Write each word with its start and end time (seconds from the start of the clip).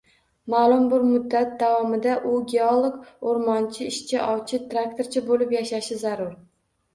Maʼlum 0.51 0.85
bir 0.93 1.03
muddat 1.09 1.51
davomida 1.59 2.15
u 2.29 2.31
geolog, 2.53 2.95
oʻrmonchi, 3.33 3.83
ishchi, 3.93 4.17
ovchi, 4.25 4.61
traktorchi 4.73 5.25
boʻlib 5.29 5.55
yashashi 5.59 6.01
zarur 6.07 6.35